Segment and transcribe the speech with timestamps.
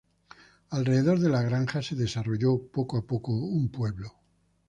[0.71, 4.11] Alrededor de la granja se desarrolló poco a poco un pueblo.